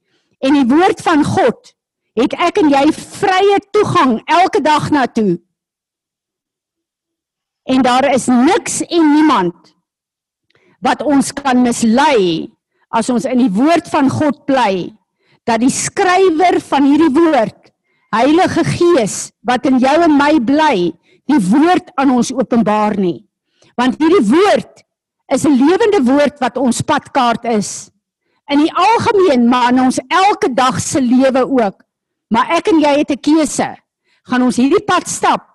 [0.42, 1.74] En die woord van God
[2.18, 5.38] het ek en jy vrye toegang elke dag na toe.
[7.68, 9.61] En daar is niks en niemand
[10.82, 12.50] wat ons kan mislei
[12.90, 14.90] as ons in die woord van God bly
[15.46, 17.62] dat die skrywer van hierdie woord
[18.12, 20.92] Heilige Gees wat in jou en my bly
[21.30, 23.22] die woord aan ons openbaar nie.
[23.78, 24.82] Want hierdie woord
[25.32, 27.90] is 'n lewende woord wat ons padkaart is.
[28.50, 31.82] In die algemeen maar in ons elke dag se lewe ook.
[32.28, 33.76] Maar ek en jy het 'n keuse.
[34.28, 35.48] Gaan ons hierdie pad stap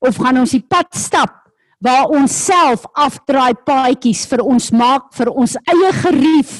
[0.00, 1.39] of gaan ons die pad stap
[1.80, 6.52] waar ons self afdraai paadjies vir ons maak vir ons eie gerief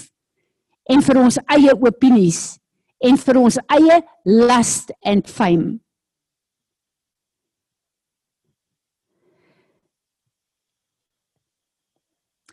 [0.90, 2.40] en vir ons eie opinies
[3.04, 5.78] en vir ons eie lust and fame.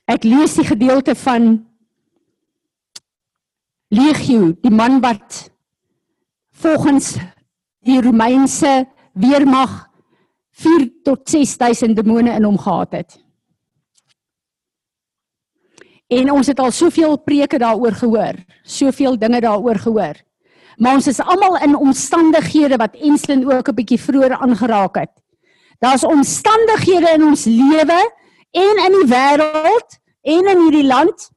[0.08, 1.58] Ek lees die gedeelte van
[3.92, 5.48] Legio, die man wat
[6.64, 7.16] volgens
[7.88, 9.87] die Romeinse weermag
[10.58, 13.18] 4 tot 6000 demone in hom gehad het.
[16.08, 20.16] En ons het al soveel preke daaroor gehoor, soveel dinge daaroor gehoor.
[20.78, 25.14] Maar ons is almal in omstandighede wat Enslin ook 'n bietjie vroeër aangeraak het.
[25.80, 28.00] Daar's omstandighede in ons lewe
[28.52, 31.30] en in die wêreld en in hierdie land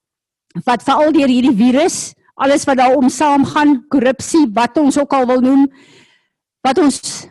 [0.65, 5.41] wat veral deur hierdie virus, alles wat daaroor saamgaan, korrupsie, wat ons ook al wil
[5.41, 5.67] noem,
[6.61, 7.27] wat ons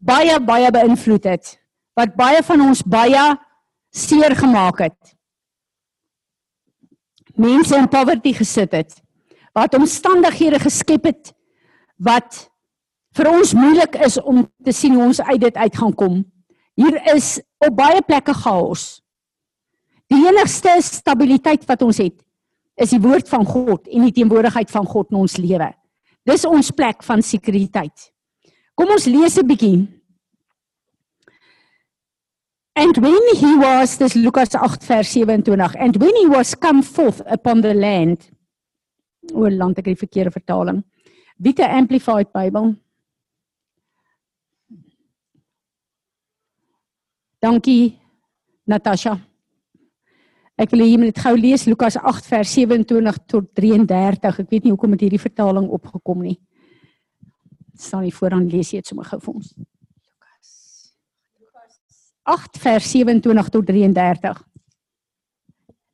[0.00, 1.54] baie baie beïnvloed het,
[1.96, 3.24] wat baie van ons baie
[3.92, 5.14] seer gemaak het.
[7.36, 8.96] Mense in poverty gesit het,
[9.56, 11.32] wat omstandighede geskep het
[12.00, 12.46] wat
[13.18, 16.22] vir ons moeilik is om te sien hoe ons uit dit uit gaan kom.
[16.80, 19.02] Hier is op baie plekke chaos.
[20.10, 22.16] Die enigste stabiliteit wat ons het,
[22.80, 25.68] is die woord van God en die teenwoordigheid van God in ons lewe.
[26.26, 28.08] Dis ons plek van sekuriteit.
[28.74, 29.88] Kom ons lees 'n bietjie.
[32.74, 37.20] And when he was, dis Lukas 8 vers 27, and when he was come forth
[37.26, 38.30] upon the land,
[39.34, 40.84] o land ek het die verkeerde vertaling.
[41.36, 42.74] Wie te amplified Bybel?
[47.40, 47.98] Dankie
[48.64, 49.18] Natasha.
[50.60, 54.40] Ek wil moet dit gou lees Lukas 8 vers 27 tot 33.
[54.44, 56.36] Ek weet nie hoekom het hierdie vertaling opgekom nie.
[57.80, 59.54] Staan nie vooraan lees jy dit sommer gou vir ons.
[61.40, 61.74] Lukas
[62.28, 64.34] 8 vers 27 tot 33.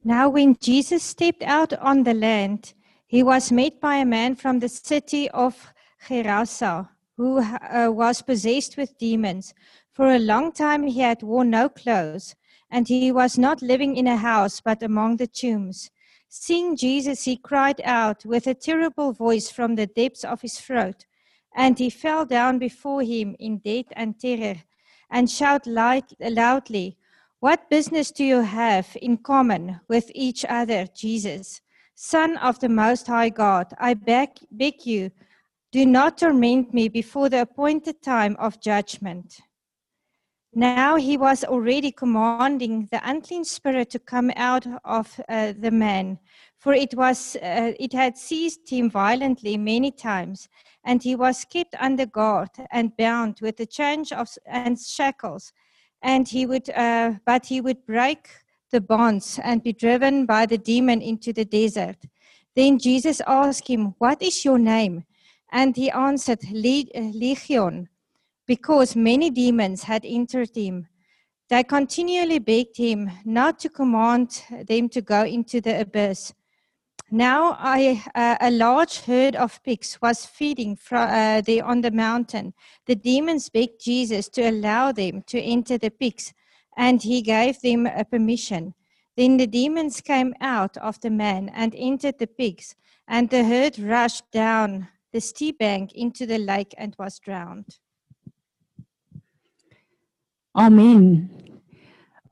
[0.07, 2.75] Now, when Jesus stepped out on the land,
[3.07, 5.73] he was met by a man from the city of
[6.09, 9.55] Gerasa who uh, was possessed with demons.
[9.93, 12.35] For a long time he had worn no clothes,
[12.71, 15.91] and he was not living in a house but among the tombs.
[16.29, 21.06] Seeing Jesus, he cried out with a terrible voice from the depths of his throat,
[21.57, 24.57] and he fell down before him in death and terror,
[25.11, 25.73] and shouted
[26.21, 26.97] loudly,
[27.41, 31.63] What business do you have in common with each other, Jesus?
[31.95, 35.11] Son of the Most High God, I beg, beg you,
[35.73, 39.41] do not torment me before the appointed time of judgment.
[40.55, 46.19] Now he was already commanding the unclean spirit to come out of uh, the man,
[46.59, 50.49] for it was uh, it had seized him violently many times,
[50.87, 55.53] and he was kept under guard and bound with the chains of and shackles,
[56.01, 58.29] and he would uh, but he would break
[58.71, 61.99] the bonds and be driven by the demon into the desert.
[62.55, 65.05] Then Jesus asked him, "What is your name?"
[65.53, 67.89] And he answered, "Le- Legion."
[68.47, 70.87] because many demons had entered him.
[71.49, 76.33] They continually begged him not to command them to go into the abyss.
[77.11, 81.93] Now I, uh, a large herd of pigs was feeding fro- uh, there on the
[81.93, 82.53] mountain.
[82.87, 86.35] The demons begged Jesus to allow them to enter the pigs,
[86.77, 88.75] and he gave them a permission.
[89.17, 92.75] Then the demons came out of the man and entered the pigs,
[93.07, 97.79] and the herd rushed down the steep bank into the lake and was drowned.
[100.57, 101.31] Amen.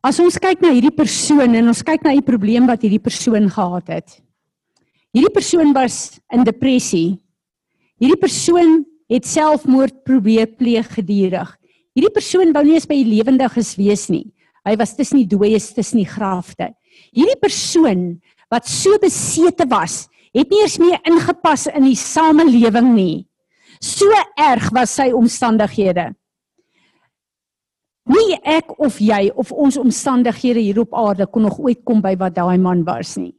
[0.03, 3.47] As ons kyk na hierdie persoon en ons kyk na die probleem wat hierdie persoon
[3.49, 4.24] gehad het.
[5.15, 7.21] Hierdie persoon was in depressie.
[8.03, 8.81] Hierdie persoon
[9.13, 11.53] het selfmoord probeer pleeg gedurig.
[11.95, 14.27] Hierdie persoon wou nie eens by die lewendiges wees nie.
[14.67, 16.73] Hy was tussen die dooies, tussen die grafte.
[17.15, 18.17] Hierdie persoon
[18.51, 23.23] wat so besete was, het nie eens meer ingepas in die samelewing nie.
[23.79, 26.11] So erg was sy omstandighede.
[28.11, 32.17] Nie ek of jy of ons omstandighede hier op aarde kon nog ooit kom by
[32.19, 33.33] wat daai man was nie.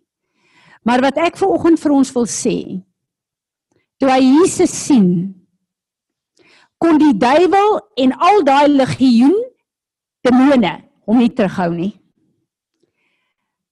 [0.85, 2.57] Maar wat ek ver oggend vir ons wil sê,
[3.97, 5.09] toe hy Jesus sien,
[6.81, 9.35] kon die duiwel en al daai legioen
[10.25, 10.73] demone
[11.05, 11.93] hom nie terughou nie.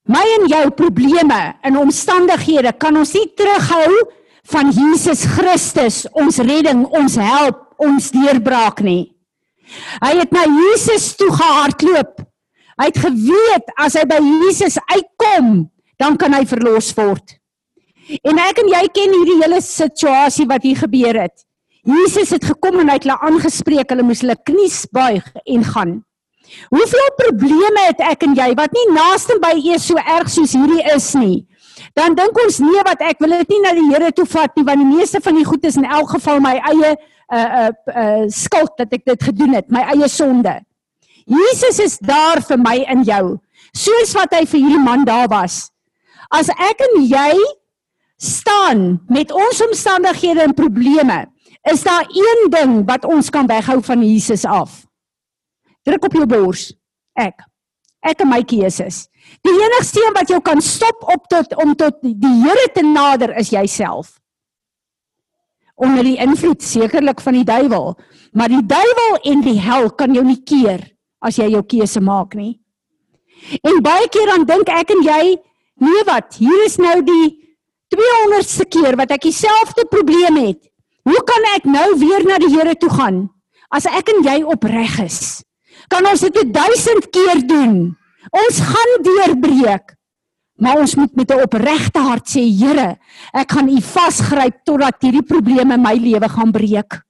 [0.10, 4.02] My en jou probleme en omstandighede kan ons nie terughou
[4.52, 9.14] van Jesus Christus, ons redding, ons help, ons deurbraak nie.
[10.04, 12.20] Hy het na Jesus toe gehardloop.
[12.82, 15.70] Hy het geweet as hy by Jesus uitkom,
[16.02, 17.38] dan kan hy verlos word.
[18.24, 21.46] En ek en jy ken hierdie hele situasie wat hier gebeur het.
[21.84, 25.96] Jesus het gekom en hy het hulle aangespreek, hulle moes hulle knies buig en gaan.
[26.72, 30.84] Hoeveel probleme het ek en jy wat nie naaste by eers so erg soos hierdie
[30.94, 31.44] is nie.
[31.98, 34.66] Dan dink ons nee wat ek wil dit nie na die Here toe vat nie
[34.68, 36.94] want die meeste van die goed is in elk geval my eie
[37.34, 40.54] uh uh, uh skuld dat ek dit gedoen het, my eie sonde.
[41.26, 43.38] Jesus is daar vir my en jou,
[43.74, 45.73] soos wat hy vir hierdie man daar was.
[46.34, 47.34] As ek en jy
[48.18, 51.26] staan met ons omstandighede en probleme,
[51.70, 54.84] is daar een ding wat ons kan weghou van Jesus af.
[55.84, 56.72] Druk op jou bors.
[57.20, 57.46] Ek.
[58.04, 59.06] Ek en my keuses.
[59.46, 63.32] Die enigste een wat jou kan stop op tot om tot die Here te nader
[63.40, 64.18] is jouself
[65.76, 67.96] onder die invloed sekerlik van die duiwel,
[68.32, 70.84] maar die duiwel en die hel kan jou nie keer
[71.24, 72.60] as jy jou keuse maak nie.
[73.64, 75.24] En baie keer dan dink ek en jy,
[75.84, 77.28] nee wat, hier is nou die
[77.94, 80.62] 200ste keer wat ek dieselfde probleem het.
[81.04, 83.26] Hoe kan ek nou weer na die Here toe gaan
[83.74, 85.42] as ek en jy opreg is?
[85.92, 87.76] Kan ons dit 1000 keer doen?
[88.32, 89.94] Ons gaan deurbreek.
[90.64, 92.98] Maar ons moet met 'n opregte hart sê, Here,
[93.34, 97.02] ek gaan U vasgryp totdat hierdie probleme my lewe gaan breek.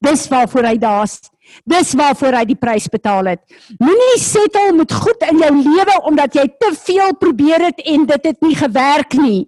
[0.00, 1.20] Dis waarvoor hy daar's.
[1.68, 3.42] Dis waarvoor hy die prys betaal het.
[3.78, 8.28] Moenie settle met goed in jou lewe omdat jy te veel probeer het en dit
[8.30, 9.44] het nie gewerk nie.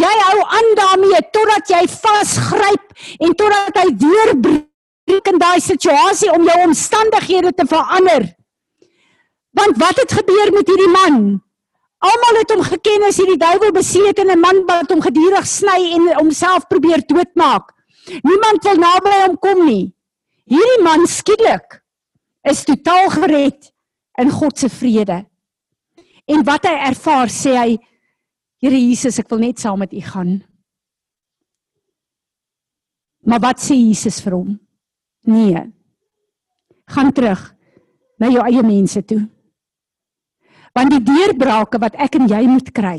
[0.00, 6.46] Jy hou aan daarmee totdat jy vasgryp en totdat hy deurbreek in daai situasie om
[6.48, 8.28] jou omstandighede te verander.
[9.54, 11.18] Want wat het gebeur met hierdie man?
[12.04, 16.66] Almal het hom geken as hierdie duiwel besetene man wat hom gedurig sny en homself
[16.68, 17.70] probeer doodmaak.
[18.26, 19.94] Niemand wil naby hom kom nie.
[20.50, 21.80] Hierdie man skielik
[22.44, 23.70] is totaal gered
[24.20, 25.24] in God se vrede.
[26.28, 27.78] En wat hy ervaar, sê hy:
[28.60, 30.36] Here Jesus, ek wil net saam met U gaan.
[33.24, 34.54] Maar wat sê Jesus vir hom?
[35.28, 35.64] Nee.
[36.92, 37.54] Gaan terug
[38.20, 39.22] na jou eie mense toe
[40.74, 42.98] want die deurbrake wat ek en jy moet kry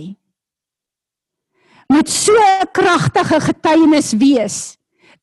[1.91, 4.57] moet so 'n kragtige getuienis wees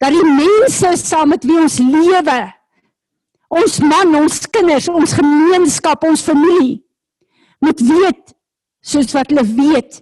[0.02, 2.40] dat die mense saam met wie ons lewe
[3.52, 6.80] ons man, ons kinders, ons gemeenskap, ons familie
[7.62, 8.32] moet weet
[8.82, 10.00] soos wat hulle weet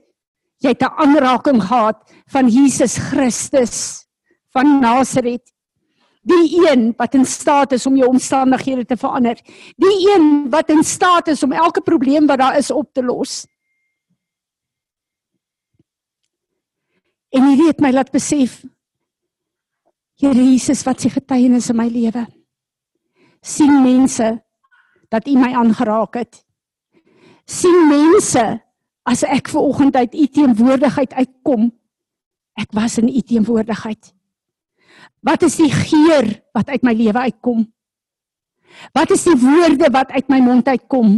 [0.61, 1.99] jy het 'n aanraking gehad
[2.33, 4.07] van Jesus Christus
[4.53, 5.45] van Nasaret
[6.21, 9.39] Die een wat in staat is om jou omstandighede te verander.
[9.81, 13.47] Die een wat in staat is om elke probleem wat daar is op te los.
[17.31, 18.61] En hierdie het my laat besef
[20.21, 22.27] Here Jesus, wat se getuienis in my lewe.
[23.41, 24.27] sien mense
[25.09, 26.45] dat U my aangeraak het.
[27.49, 28.61] sien mense
[29.09, 31.71] as ek ver oggend uit U teenwoordigheid uitkom.
[32.53, 34.12] Ek was in U teenwoordigheid.
[35.25, 37.64] Wat is die geur wat uit my lewe uitkom?
[38.93, 41.16] Wat is die woorde wat uit my mond uitkom?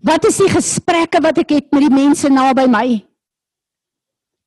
[0.00, 3.04] Wat is die gesprekke wat ek het met die mense naby my?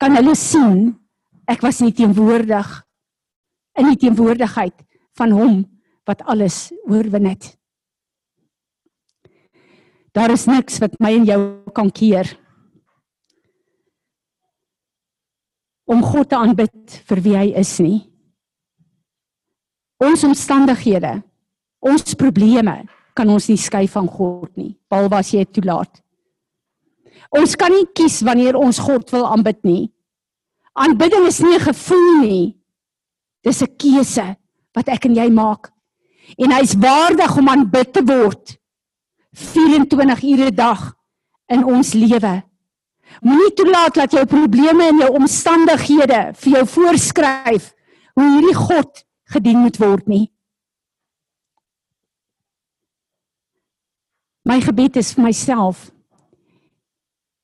[0.02, 0.98] Kan hulle sien
[1.46, 2.83] ek was nie teenwoordig
[3.80, 4.76] in die teenwoordigheid
[5.18, 5.60] van hom
[6.08, 7.54] wat alles oorwin het.
[10.14, 11.40] Daar is niks wat my en jou
[11.74, 12.28] kan keer
[15.90, 18.00] om God te aanbid vir wie hy is nie.
[20.04, 21.18] Ons omstandighede,
[21.84, 22.84] ons probleme
[23.18, 26.02] kan ons nie skei van God nie, behalwe as jy dit toelaat.
[27.34, 29.84] Ons kan nie kies wanneer ons God wil aanbid nie.
[30.74, 32.63] Aanbidding is nie 'n gevoel nie.
[33.44, 34.38] Dis 'n keuse
[34.74, 35.72] wat ek en jy maak.
[36.38, 38.58] En hy's waardig om aanbid te word
[39.34, 40.96] 24 ure 'n dag
[41.48, 42.44] in ons lewe.
[43.22, 47.74] Moenie toelaat dat jou probleme en jou omstandighede vir jou voorskryf
[48.14, 50.32] hoe hierdie God gedien moet word nie.
[54.44, 55.92] My gebed is vir myself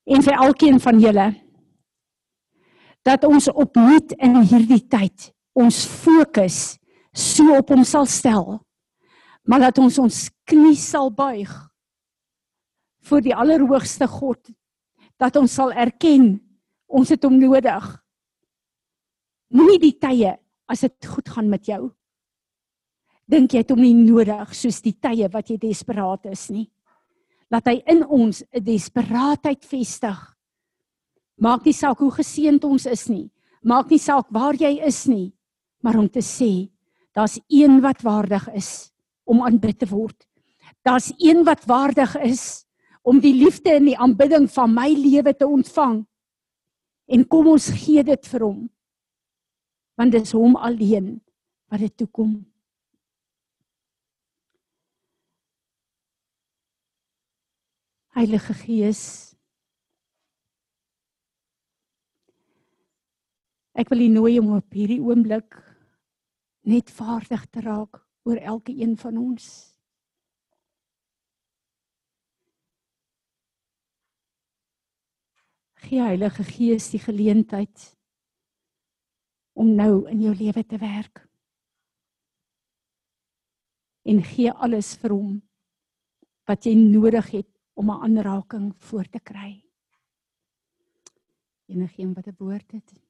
[0.10, 1.28] en vir elkeen van julle
[3.08, 6.78] dat ons opnuut in hierdie tyd ons fokus
[7.14, 8.60] so op hom sal stel
[9.50, 11.50] maar dat ons ons knie sal buig
[13.10, 14.52] voor die allerhoogste God
[15.20, 16.38] dat ons sal erken
[16.90, 17.86] ons het hom nodig.
[19.54, 20.34] Moenie die tye
[20.70, 21.90] as dit goed gaan met jou.
[23.30, 26.68] Dink jy het hom nie nodig soos die tye wat jy desperaat is nie.
[27.50, 30.18] Laat hy in ons 'n desperaatheid vestig.
[31.38, 33.32] Maak nie saak hoe geseënd ons is nie.
[33.64, 35.34] Maak nie saak waar jy is nie,
[35.80, 36.70] maar om te sê,
[37.16, 38.92] daar's een wat waardig is
[39.24, 40.28] om aanbid te word.
[40.82, 42.66] Daar's een wat waardig is
[43.02, 46.04] om die liefde en die aanbidding van my lewe te ontvang.
[47.10, 48.60] En kom ons gee dit vir hom.
[50.00, 51.18] Want dis hom alleen
[51.70, 52.38] wat dit toekom.
[58.20, 59.02] Heilige Gees.
[63.80, 65.56] Ek wil U nooi om op hierdie oomblik
[66.70, 69.46] net vaardig te raak oor elke een van ons.
[75.90, 77.88] Gee Heilige Gees die geleentheid
[79.58, 81.24] om nou in jou lewe te werk.
[84.06, 85.34] En gee alles vir hom
[86.50, 89.64] wat jy nodig het om 'n aanraking voor te kry.
[91.66, 93.09] Enigeen wat 'n woord het.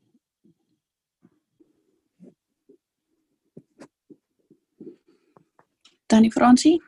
[6.10, 6.80] Tannie Fransie?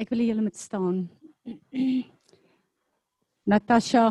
[0.00, 1.02] Ek wil julle moet staan.
[3.44, 4.06] Natasha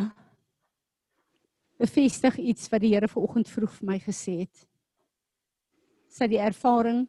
[1.81, 4.63] bevestig iets wat die Here vanoggend vroeg vir my gesê het.
[6.05, 7.07] Sy die ervaring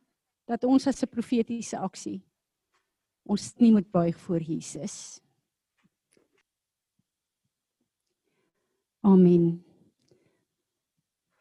[0.48, 2.22] dat ons as 'n profetiese aksie
[3.28, 5.20] ons nie moet buig voor Jesus.
[9.06, 9.64] Amen.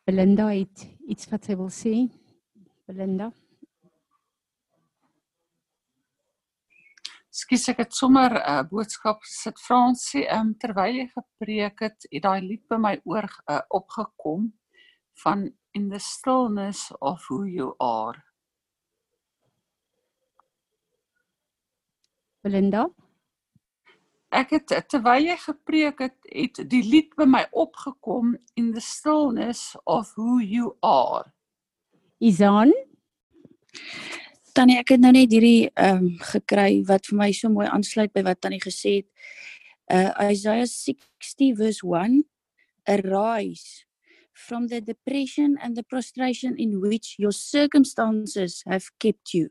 [0.03, 1.93] Belinda het iets wat sy wil sê.
[2.85, 3.31] Belinda
[7.33, 12.23] Skus ek het sommer 'n uh, boodskap sit Fransie, um, terwyl jy gepreek het, het
[12.23, 14.45] daai lied by my oor uh, opgekom
[15.23, 18.21] van in the stillness of who you are.
[22.43, 22.85] Belinda
[24.33, 29.75] Ek het terwyl jy gepreek het, het die lied by my opgekom in the stillness
[29.85, 31.23] of who you are.
[32.19, 32.73] Izan
[34.55, 38.13] Tannie, ek het nou net hierdie ehm um, gekry wat vir my so mooi aansluit
[38.15, 39.09] by wat Tannie gesê het.
[39.91, 42.23] Uh Isaiah 60 verse 1
[42.87, 43.83] Arise
[44.31, 49.49] from the depression and the prostration in which your circumstances have kept you.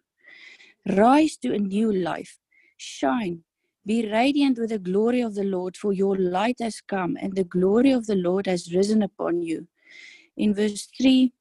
[0.87, 2.39] Rise to a new life.
[2.77, 3.45] Shine.
[3.87, 7.45] Be radiant with the glory of the Lord, for your light has come, and the
[7.45, 9.69] glory of the Lord has risen upon you.
[10.37, 11.33] In verse 3,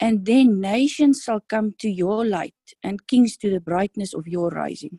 [0.00, 4.48] and then nations shall come to your light and kings to the brightness of your
[4.48, 4.98] rising.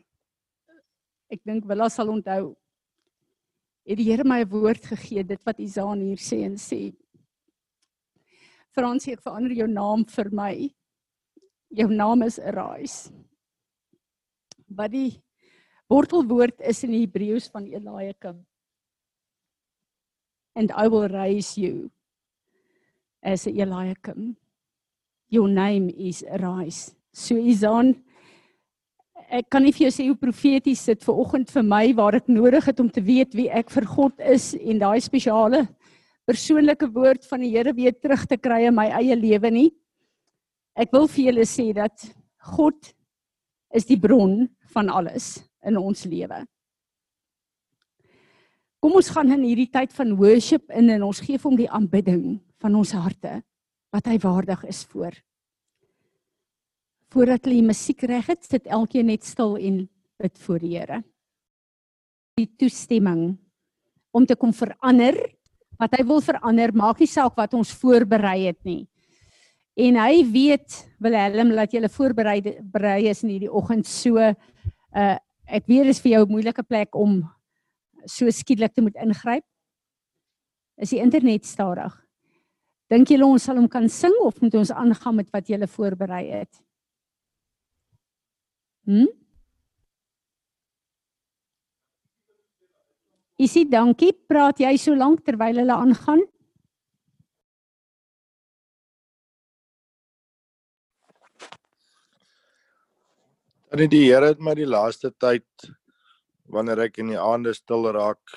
[1.30, 2.54] Ek dink Willa sal onthou
[3.86, 6.94] het die Here my 'n woord gegee, dit wat Isaan hier sê en sê.
[8.74, 10.74] Fransie, ek verander jou naam vir my.
[11.70, 13.10] Jou naam is Arise.
[14.68, 15.22] Wat die
[15.88, 18.40] wortelwoord is in Hebreëus van Eliakim.
[20.56, 21.90] And I will raise you
[23.22, 24.36] as Eliakim.
[25.28, 26.94] Your name is Arise.
[27.12, 27.94] So Isaan
[29.26, 32.28] ek kan nie vir jou sê hoe profeties dit ver oggend vir my waar ek
[32.30, 35.64] nodig het om te weet wie ek vir God is en daai spesiale
[36.26, 39.68] persoonlike woord van die Here weer terug te kry in my eie lewe nie.
[40.78, 42.06] Ek wil vir julle sê dat
[42.54, 42.92] God
[43.74, 45.36] is die bron van alles
[45.66, 46.44] in ons lewe.
[48.82, 52.38] Kom ons gaan in hierdie tyd van worship in en ons gee hom die aanbidding
[52.62, 53.40] van ons harte
[53.94, 55.14] wat hy waardig is voor.
[57.14, 59.84] Voordat hulle die musiek reg het, sit elkeen net stil en
[60.20, 61.00] bid voor die Here.
[62.36, 63.36] Die toestemming
[64.16, 65.16] om te kom verander
[65.80, 68.86] wat hy wil verander, maak nie saak wat ons voorberei het nie.
[69.76, 75.66] En hy weet Willem dat jy voorberei berei is in hierdie oggend so uh ek
[75.70, 77.22] weet dis vir jou 'n moeilike plek om
[78.06, 79.44] so skielik te moet ingryp.
[80.78, 81.92] Is die internet stadig?
[82.88, 86.30] Dink julle ons sal hom kan sing of moet ons aangaan met wat julle voorberei
[86.30, 86.62] het?
[88.86, 89.06] Hm?
[93.36, 94.12] Isie, dankie.
[94.12, 96.22] Praat jy so lank terwyl hulle aangaan?
[103.74, 105.64] En die Here het my die laaste tyd
[106.54, 108.36] wanneer ek in die aande stil raak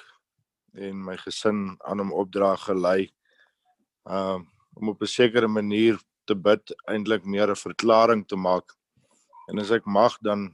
[0.74, 3.12] en my gesin aan hom opdra gelei
[4.10, 4.48] um
[4.80, 8.74] om op 'n sekere manier te bid eintlik meer 'n verklaring te maak.
[9.50, 10.50] En as ek mag dan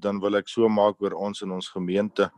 [0.00, 2.30] dan wil ek so maak oor ons in ons gemeente.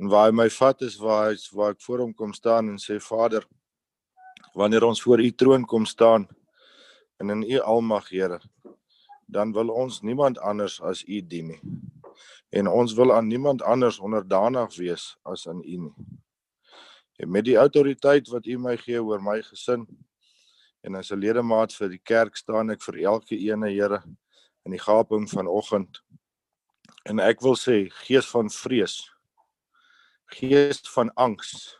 [0.00, 2.78] En waar hy my vat is waar hy waar ek voor hom kom staan en
[2.78, 3.44] sê Vader,
[4.54, 6.28] wanneer ons voor u troon kom staan
[7.20, 8.40] en in u almag Here,
[9.26, 11.60] dan wil ons niemand anders as U dien nie.
[12.50, 15.94] En ons wil aan niemand anders onderdanig wees as aan U nie.
[17.16, 19.86] En met die autoriteit wat U my gee oor my gesin
[20.86, 24.02] en as 'n ledemaat vir die kerk staan ek vir elke ene Here
[24.64, 26.02] in die gaping vanoggend.
[27.04, 29.12] En ek wil sê gees van vrees,
[30.26, 31.76] gees van angs,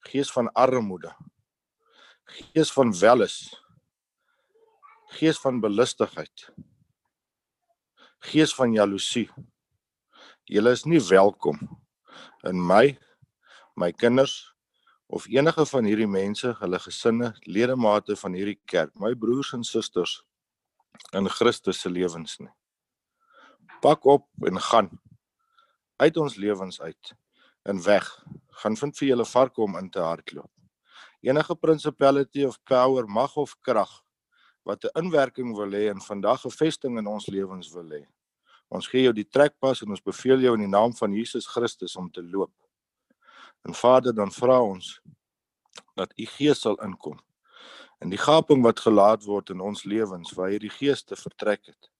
[0.00, 1.14] gees van armoede,
[2.24, 3.61] gees van welis
[5.12, 6.48] gees van belustigheid.
[8.18, 9.28] Gees van jaloesie.
[10.48, 11.60] Julle is nie welkom
[12.48, 12.96] in my
[13.76, 14.52] my kinders
[15.06, 20.18] of enige van hierdie mense hulle gesinne ledemate van hierdie kerk my broers en susters
[21.16, 22.52] in Christus se lewens nie.
[23.80, 24.90] Pak op en gaan.
[25.96, 27.12] Uit ons lewens uit.
[27.62, 28.08] En weg.
[28.62, 30.50] Gaan vind vir julle varke om in te hardloop.
[31.20, 34.02] Enige principality of power mag of krag
[34.62, 38.06] wat 'n inwerking wil hê en vandag 'n vesting in ons lewens wil hê.
[38.68, 41.96] Ons gee jou die trekpas en ons beveel jou in die naam van Jesus Christus
[41.96, 42.52] om te loop.
[43.62, 45.00] En Vader, dan vra ons
[45.94, 47.20] dat u Gees sal inkom.
[47.98, 51.90] En die gaping wat gelaat word in ons lewens waar hierdie geeste vertrek het,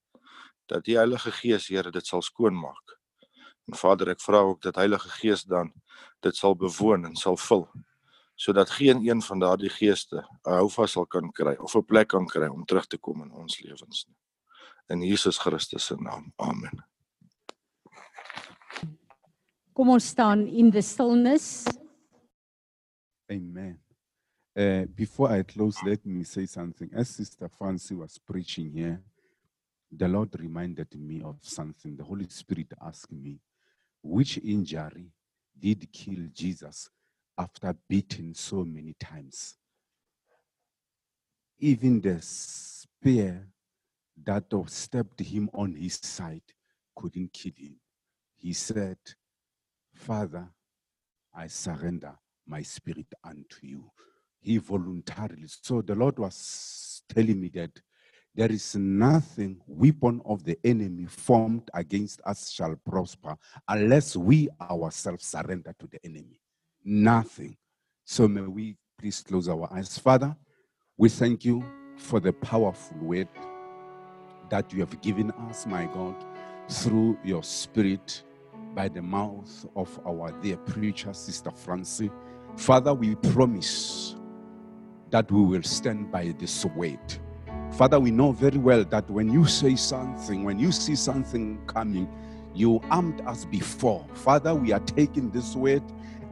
[0.67, 2.99] dat die Heilige Gees, Here, dit sal skoonmaak.
[3.69, 5.73] En Vader, ek vra ook dat Heilige Gees dan
[6.21, 7.69] dit sal bewoon en sal vul
[8.43, 12.27] sodat geen een van daardie geeste 'n houvas sal kan kry of 'n plek kan
[12.27, 14.17] kry om terug te kom in ons lewens nie.
[14.87, 16.33] In Jesus Christus se naam.
[16.37, 16.85] Amen.
[19.73, 21.67] Kom ons staan in the stillness.
[23.31, 23.81] Amen.
[24.55, 26.95] Uh, before I close, let me say something.
[26.95, 29.03] As Sister Fancy was preaching here,
[29.97, 31.97] the Lord reminded me of something.
[31.97, 33.41] The Holy Spirit asked me,
[34.01, 35.13] which injury
[35.59, 36.91] did kill Jesus
[37.39, 39.57] after beating so many times.
[41.59, 43.49] Even the spear
[44.25, 46.43] that stabbed him on his side
[46.97, 47.77] couldn't kill him.
[48.37, 48.99] He said,
[49.95, 50.49] Father,
[51.35, 52.15] I surrender
[52.47, 53.91] my spirit unto you.
[54.41, 55.47] He voluntarily.
[55.47, 57.71] So the Lord was telling me that
[58.35, 63.37] there is nothing weapon of the enemy formed against us shall prosper
[63.69, 66.42] unless we ourselves surrender to the enemy
[66.85, 67.57] nothing.
[68.05, 69.99] So may we please close our eyes.
[69.99, 70.37] Father,
[70.99, 71.65] we thank you
[71.97, 73.29] for the powerful word
[74.51, 76.17] that you have given us, my God,
[76.69, 78.25] through your spirit
[78.75, 82.11] by the mouth of our dear preacher, Sister Francie.
[82.57, 84.17] Father, we promise
[85.11, 87.01] that we will stand by this word.
[87.73, 92.09] Father, we know very well that when you say something, when you see something coming,
[92.55, 94.07] You armed us before.
[94.15, 95.83] Father, we are taking this word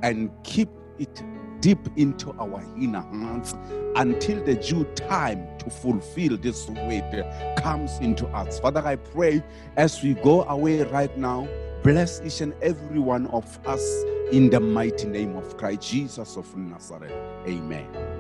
[0.03, 1.23] and keep it
[1.61, 3.55] deep into our inner hearts
[3.97, 8.61] until the due time to fulfill this word comes into us.
[8.61, 9.43] Father, I pray
[9.77, 11.49] as we go away right now,
[11.83, 13.83] bless each and every one of us
[14.33, 17.13] in the mighty name of Christ Jesus of Nazareth.
[17.47, 18.20] Amen.